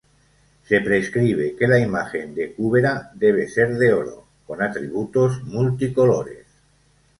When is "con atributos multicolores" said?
4.47-6.47